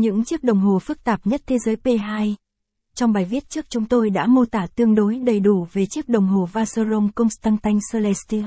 Những 0.00 0.24
chiếc 0.24 0.44
đồng 0.44 0.60
hồ 0.60 0.78
phức 0.78 1.04
tạp 1.04 1.26
nhất 1.26 1.42
thế 1.46 1.58
giới 1.58 1.76
P2. 1.76 2.34
Trong 2.94 3.12
bài 3.12 3.24
viết 3.24 3.48
trước 3.48 3.70
chúng 3.70 3.84
tôi 3.84 4.10
đã 4.10 4.26
mô 4.26 4.44
tả 4.44 4.66
tương 4.76 4.94
đối 4.94 5.18
đầy 5.18 5.40
đủ 5.40 5.66
về 5.72 5.86
chiếc 5.90 6.08
đồng 6.08 6.26
hồ 6.26 6.48
Vacheron 6.52 7.08
Constantin 7.14 7.78
Celestia. 7.92 8.44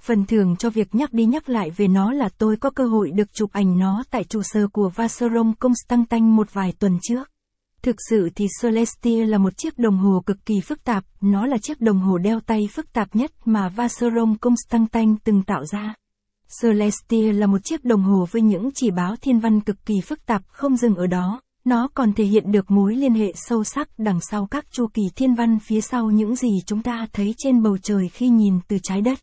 Phần 0.00 0.26
thưởng 0.26 0.56
cho 0.56 0.70
việc 0.70 0.94
nhắc 0.94 1.12
đi 1.12 1.24
nhắc 1.24 1.48
lại 1.48 1.70
về 1.70 1.88
nó 1.88 2.12
là 2.12 2.28
tôi 2.38 2.56
có 2.56 2.70
cơ 2.70 2.86
hội 2.86 3.10
được 3.10 3.34
chụp 3.34 3.50
ảnh 3.52 3.78
nó 3.78 4.04
tại 4.10 4.24
trụ 4.24 4.42
sở 4.42 4.68
của 4.68 4.88
Vacheron 4.94 5.52
Constantin 5.58 6.30
một 6.30 6.52
vài 6.52 6.72
tuần 6.78 6.98
trước. 7.02 7.30
Thực 7.82 7.96
sự 8.10 8.28
thì 8.36 8.46
Celestia 8.62 9.24
là 9.24 9.38
một 9.38 9.56
chiếc 9.56 9.78
đồng 9.78 9.96
hồ 9.96 10.22
cực 10.26 10.46
kỳ 10.46 10.54
phức 10.60 10.84
tạp, 10.84 11.04
nó 11.20 11.46
là 11.46 11.56
chiếc 11.62 11.80
đồng 11.80 12.00
hồ 12.00 12.18
đeo 12.18 12.40
tay 12.40 12.60
phức 12.72 12.92
tạp 12.92 13.16
nhất 13.16 13.30
mà 13.44 13.68
Vacheron 13.68 14.36
Constantin 14.36 15.16
từng 15.24 15.42
tạo 15.42 15.64
ra. 15.72 15.94
Celestia 16.62 17.32
là 17.32 17.46
một 17.46 17.64
chiếc 17.64 17.84
đồng 17.84 18.02
hồ 18.02 18.26
với 18.30 18.42
những 18.42 18.70
chỉ 18.74 18.90
báo 18.90 19.16
thiên 19.20 19.40
văn 19.40 19.60
cực 19.60 19.86
kỳ 19.86 19.94
phức 20.00 20.26
tạp 20.26 20.42
không 20.48 20.76
dừng 20.76 20.94
ở 20.94 21.06
đó, 21.06 21.40
nó 21.64 21.88
còn 21.94 22.12
thể 22.12 22.24
hiện 22.24 22.52
được 22.52 22.70
mối 22.70 22.96
liên 22.96 23.14
hệ 23.14 23.32
sâu 23.34 23.64
sắc 23.64 23.88
đằng 23.98 24.18
sau 24.20 24.46
các 24.46 24.66
chu 24.70 24.86
kỳ 24.94 25.02
thiên 25.16 25.34
văn 25.34 25.58
phía 25.58 25.80
sau 25.80 26.10
những 26.10 26.36
gì 26.36 26.50
chúng 26.66 26.82
ta 26.82 27.06
thấy 27.12 27.34
trên 27.38 27.62
bầu 27.62 27.78
trời 27.78 28.08
khi 28.08 28.28
nhìn 28.28 28.60
từ 28.68 28.78
trái 28.82 29.00
đất. 29.00 29.18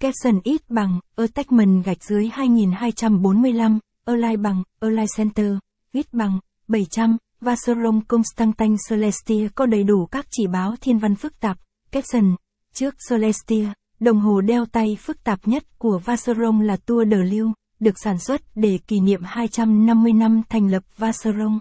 Capson 0.00 0.40
ít 0.44 0.70
bằng, 0.70 1.00
attachment 1.16 1.84
gạch 1.84 2.04
dưới 2.04 2.28
2245, 2.32 3.78
Erlai 4.06 4.36
bằng, 4.36 4.62
Erlai 4.80 5.06
center, 5.16 5.52
ít 5.92 6.06
bằng, 6.12 6.38
700, 6.68 7.16
Vacheron 7.40 8.00
Constantin 8.08 8.76
Celestia 8.88 9.48
có 9.54 9.66
đầy 9.66 9.82
đủ 9.82 10.06
các 10.06 10.26
chỉ 10.30 10.46
báo 10.46 10.74
thiên 10.80 10.98
văn 10.98 11.14
phức 11.14 11.40
tạp. 11.40 11.58
Capson, 11.92 12.36
trước 12.74 12.94
Celestia, 13.10 13.66
đồng 14.00 14.20
hồ 14.20 14.40
đeo 14.40 14.66
tay 14.66 14.96
phức 15.00 15.24
tạp 15.24 15.48
nhất 15.48 15.78
của 15.78 16.00
Vacheron 16.04 16.60
là 16.60 16.76
Tour 16.76 17.08
de 17.10 17.16
Lille, 17.16 17.52
được 17.80 17.94
sản 18.04 18.18
xuất 18.18 18.40
để 18.54 18.78
kỷ 18.86 19.00
niệm 19.00 19.20
250 19.24 20.12
năm 20.12 20.42
thành 20.48 20.70
lập 20.70 20.82
Vacheron. 20.96 21.58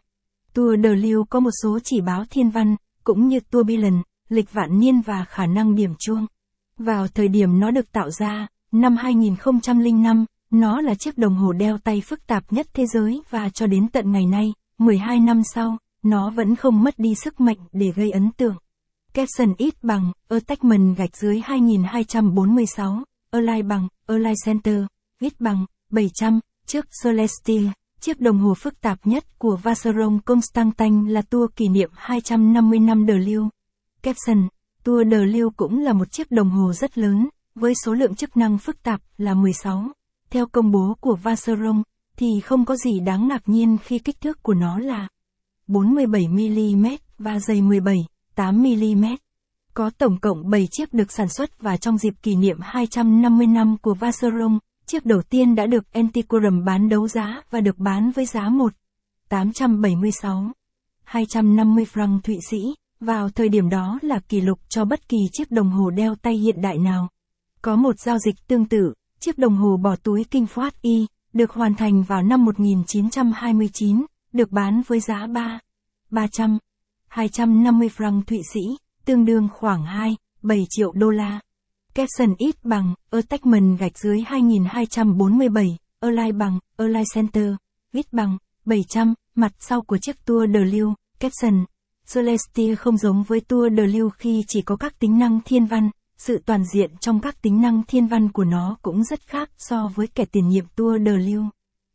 Tour 0.54 0.80
de 0.84 0.90
Lille 0.90 1.24
có 1.30 1.40
một 1.40 1.52
số 1.64 1.80
chỉ 1.84 2.02
báo 2.02 2.24
thiên 2.30 2.50
văn, 2.50 2.76
cũng 3.04 3.28
như 3.28 3.40
tourbillon, 3.40 4.02
lịch 4.30 4.54
vạn 4.54 4.80
niên 4.80 5.02
và 5.02 5.26
khả 5.30 5.46
năng 5.46 5.76
điểm 5.76 5.94
chuông. 6.00 6.26
Vào 6.78 7.08
thời 7.08 7.28
điểm 7.28 7.60
nó 7.60 7.72
được 7.72 7.92
tạo 7.92 8.10
ra, 8.12 8.48
năm 8.72 8.96
2005, 8.96 10.26
nó 10.52 10.82
là 10.82 10.96
chiếc 10.96 11.18
đồng 11.18 11.36
hồ 11.36 11.54
đeo 11.54 11.78
tay 11.78 12.02
phức 12.02 12.28
tạp 12.28 12.54
nhất 12.54 12.68
thế 12.74 12.86
giới 12.86 13.22
và 13.30 13.50
cho 13.50 13.68
đến 13.68 13.88
tận 13.88 14.12
ngày 14.12 14.26
nay, 14.26 14.54
12 14.78 15.20
năm 15.20 15.42
sau, 15.44 15.78
nó 16.04 16.30
vẫn 16.30 16.56
không 16.56 16.84
mất 16.84 17.00
đi 17.00 17.16
sức 17.24 17.40
mạnh 17.40 17.58
để 17.72 17.92
gây 17.96 18.12
ấn 18.12 18.32
tượng. 18.38 18.56
Caption 19.18 19.54
ít 19.58 19.84
bằng, 19.84 20.12
attachment 20.30 20.98
gạch 20.98 21.18
dưới 21.18 21.40
2246, 21.40 23.04
align 23.32 23.68
bằng, 23.68 23.88
align 24.08 24.34
center, 24.46 24.84
ít 25.20 25.42
bằng, 25.42 25.66
700, 25.90 26.40
trước 26.66 26.86
Celestia, 27.04 27.62
chiếc 28.00 28.22
đồng 28.22 28.40
hồ 28.40 28.54
phức 28.54 28.82
tạp 28.82 29.00
nhất 29.08 29.40
của 29.40 29.56
Vacheron 29.64 30.20
Constantin 30.26 31.08
là 31.08 31.22
tour 31.22 31.52
kỷ 31.56 31.68
niệm 31.68 31.90
250 31.94 32.80
năm 32.80 33.06
de 33.08 33.14
lưu. 33.14 33.50
Caption, 34.02 34.48
tour 34.84 35.08
de 35.12 35.18
lưu 35.18 35.50
cũng 35.58 35.80
là 35.80 35.94
một 35.94 36.12
chiếc 36.12 36.32
đồng 36.32 36.50
hồ 36.50 36.74
rất 36.74 36.98
lớn, 36.98 37.30
với 37.56 37.74
số 37.86 37.94
lượng 37.94 38.16
chức 38.16 38.38
năng 38.38 38.58
phức 38.58 38.84
tạp 38.84 39.02
là 39.18 39.34
16. 39.34 39.84
Theo 40.30 40.46
công 40.48 40.72
bố 40.72 40.96
của 41.00 41.16
Vacheron, 41.16 41.84
thì 42.18 42.28
không 42.44 42.66
có 42.66 42.76
gì 42.76 43.00
đáng 43.00 43.28
ngạc 43.28 43.42
nhiên 43.46 43.78
khi 43.84 44.00
kích 44.00 44.22
thước 44.22 44.44
của 44.44 44.54
nó 44.54 44.80
là 44.80 45.08
47mm 45.68 46.98
và 47.18 47.40
dày 47.40 47.62
17, 47.62 47.98
8mm. 48.38 49.16
Có 49.74 49.90
tổng 49.98 50.20
cộng 50.20 50.50
7 50.50 50.68
chiếc 50.72 50.94
được 50.94 51.12
sản 51.12 51.30
xuất 51.30 51.62
và 51.62 51.78
trong 51.78 51.98
dịp 51.98 52.14
kỷ 52.24 52.36
niệm 52.36 52.58
250 52.62 53.48
năm 53.48 53.78
của 53.82 53.94
Vacheron, 53.94 54.60
chiếc 54.86 55.06
đầu 55.06 55.22
tiên 55.22 55.56
đã 55.56 55.66
được 55.66 55.94
Antiquarium 55.94 56.66
bán 56.66 56.90
đấu 56.90 57.08
giá 57.08 57.42
và 57.52 57.62
được 57.62 57.78
bán 57.78 58.12
với 58.12 58.26
giá 58.26 58.50
1. 58.50 58.74
876. 59.30 60.52
250 61.04 61.86
franc 61.94 62.20
Thụy 62.22 62.38
Sĩ, 62.50 62.76
vào 63.00 63.30
thời 63.30 63.50
điểm 63.50 63.70
đó 63.70 64.00
là 64.02 64.20
kỷ 64.20 64.42
lục 64.42 64.60
cho 64.70 64.86
bất 64.86 65.10
kỳ 65.10 65.18
chiếc 65.32 65.52
đồng 65.52 65.70
hồ 65.70 65.90
đeo 65.90 66.16
tay 66.16 66.34
hiện 66.34 66.62
đại 66.62 66.78
nào. 66.78 67.08
Có 67.62 67.76
một 67.76 68.00
giao 68.00 68.18
dịch 68.18 68.48
tương 68.48 68.66
tự, 68.66 68.94
chiếc 69.20 69.38
đồng 69.38 69.56
hồ 69.56 69.78
bỏ 69.78 69.96
túi 69.96 70.24
Kinh 70.24 70.46
Foat 70.46 70.72
Y, 70.82 71.06
được 71.34 71.52
hoàn 71.52 71.76
thành 71.76 72.04
vào 72.04 72.24
năm 72.24 72.46
1929, 72.46 74.06
được 74.34 74.52
bán 74.52 74.82
với 74.88 75.00
giá 75.00 75.28
3. 75.28 75.60
300. 76.10 76.58
250 77.08 77.90
franc 77.98 78.22
Thụy 78.24 78.42
Sĩ, 78.54 78.62
tương 79.06 79.26
đương 79.26 79.48
khoảng 79.54 79.86
2, 79.86 80.16
7 80.42 80.66
triệu 80.70 80.92
đô 80.92 81.10
la. 81.10 81.40
Capson 81.94 82.36
ít 82.38 82.56
bằng, 82.64 82.94
attachment 83.12 83.80
gạch 83.80 83.98
dưới 83.98 84.22
2247, 84.22 85.78
align 86.00 86.38
bằng, 86.38 86.60
align 86.78 87.04
center, 87.14 87.54
ít 87.92 88.14
bằng, 88.14 88.38
700, 88.66 89.14
mặt 89.36 89.52
sau 89.60 89.82
của 89.82 89.98
chiếc 89.98 90.26
Tour 90.26 90.50
de 90.54 90.60
Lưu, 90.60 90.94
Capson. 91.20 91.66
Celestia 92.14 92.76
không 92.76 92.98
giống 92.98 93.24
với 93.24 93.42
Tour 93.42 93.74
de 93.78 93.88
Lưu 93.88 94.10
khi 94.10 94.44
chỉ 94.48 94.62
có 94.62 94.76
các 94.76 95.00
tính 95.00 95.20
năng 95.20 95.40
thiên 95.46 95.66
văn, 95.66 95.90
sự 96.18 96.42
toàn 96.46 96.64
diện 96.74 96.92
trong 97.00 97.20
các 97.20 97.42
tính 97.42 97.62
năng 97.62 97.84
thiên 97.88 98.08
văn 98.08 98.32
của 98.32 98.44
nó 98.44 98.78
cũng 98.82 99.04
rất 99.04 99.20
khác 99.28 99.50
so 99.58 99.92
với 99.96 100.08
kẻ 100.08 100.26
tiền 100.26 100.48
nhiệm 100.48 100.66
Tour 100.76 101.02
de 101.06 101.12
Lưu. 101.12 101.44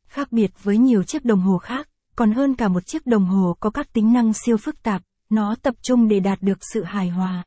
Khác 0.07 0.33
biệt 0.33 0.51
với 0.63 0.79
nhiều 0.79 1.03
chiếc 1.03 1.25
đồng 1.25 1.41
hồ 1.41 1.59
khác, 1.59 1.89
còn 2.17 2.33
hơn 2.33 2.55
cả 2.55 2.69
một 2.69 2.87
chiếc 2.87 3.07
đồng 3.07 3.25
hồ 3.25 3.57
có 3.61 3.71
các 3.71 3.93
tính 3.93 4.13
năng 4.13 4.33
siêu 4.33 4.57
phức 4.57 4.83
tạp, 4.83 5.03
nó 5.31 5.55
tập 5.63 5.75
trung 5.83 6.09
để 6.09 6.21
đạt 6.21 6.43
được 6.43 6.59
sự 6.61 6.83
hài 6.83 7.09
hòa. 7.09 7.45